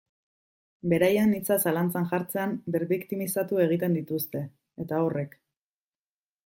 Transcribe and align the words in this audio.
Beraien 0.93 1.35
hitza 1.39 1.57
zalantzan 1.65 2.09
jartzean 2.13 2.57
birbiktimizatu 2.77 3.63
egiten 3.69 3.99
dituzte, 4.01 4.45
eta 4.85 5.03
horrek. 5.09 5.39